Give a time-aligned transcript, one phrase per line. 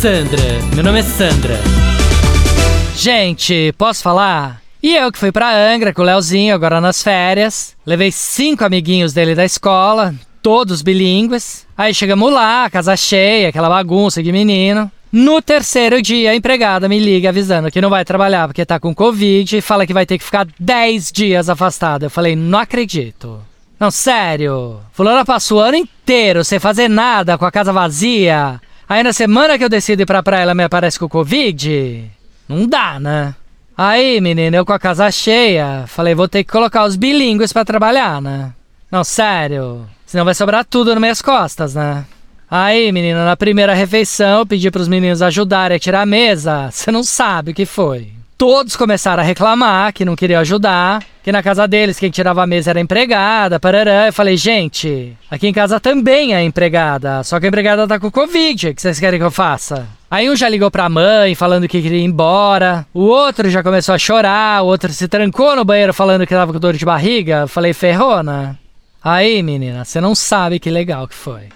[0.00, 0.42] Sandra,
[0.74, 1.58] meu nome é Sandra.
[2.94, 4.60] Gente, posso falar?
[4.82, 7.74] E eu que fui pra Angra com o Leozinho agora nas férias.
[7.84, 11.66] Levei cinco amiguinhos dele da escola, todos bilíngues.
[11.76, 14.92] Aí chegamos lá, casa cheia, aquela bagunça de menino.
[15.10, 18.94] No terceiro dia, a empregada me liga avisando que não vai trabalhar porque tá com
[18.94, 22.04] Covid e fala que vai ter que ficar 10 dias afastada.
[22.04, 23.40] Eu falei, não acredito.
[23.80, 24.78] Não, sério.
[24.92, 28.60] Fulana passou o ano inteiro sem fazer nada, com a casa vazia.
[28.88, 32.04] Aí na semana que eu decido ir pra praia ela me aparece com Covid?
[32.48, 33.34] Não dá, né?
[33.76, 37.64] Aí, menina, eu com a casa cheia, falei, vou ter que colocar os bilíngues para
[37.64, 38.52] trabalhar, né?
[38.90, 39.86] Não, sério.
[40.06, 42.04] Senão vai sobrar tudo nas minhas costas, né?
[42.48, 46.70] Aí, menina, na primeira refeição eu pedi pros meninos ajudarem a tirar a mesa.
[46.72, 48.12] Você não sabe o que foi.
[48.38, 52.46] Todos começaram a reclamar que não queriam ajudar, que na casa deles quem tirava a
[52.46, 54.06] mesa era a empregada, parará.
[54.06, 58.12] Eu falei, gente, aqui em casa também é empregada, só que a empregada tá com
[58.12, 59.88] Covid, o que vocês querem que eu faça?
[60.08, 63.92] Aí um já ligou pra mãe falando que queria ir embora, o outro já começou
[63.92, 67.38] a chorar, o outro se trancou no banheiro falando que tava com dor de barriga.
[67.38, 68.56] Eu falei, ferrona.
[69.02, 71.48] Aí, menina, você não sabe que legal que foi.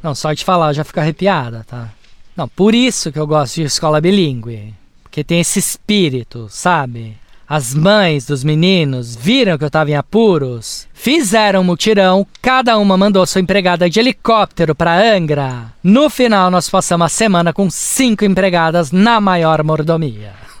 [0.00, 1.88] Não, só de falar eu já fico arrepiada, tá?
[2.36, 4.72] Não, por isso que eu gosto de escola bilíngue.
[5.02, 7.16] Porque tem esse espírito, sabe?
[7.48, 12.94] As mães dos meninos viram que eu tava em apuros, fizeram um mutirão, cada uma
[12.94, 15.72] mandou sua empregada de helicóptero para Angra.
[15.82, 20.34] No final, nós passamos a semana com cinco empregadas na maior mordomia.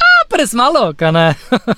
[0.00, 1.36] ah, parece maluca, né?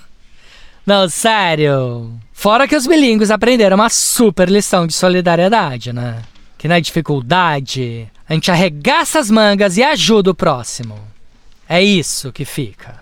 [0.87, 2.13] Não, sério.
[2.33, 6.23] Fora que os bilíngues aprenderam uma super lição de solidariedade, né?
[6.57, 11.01] Que na dificuldade, a gente arregaça as mangas e ajuda o próximo.
[11.69, 13.02] É isso que fica.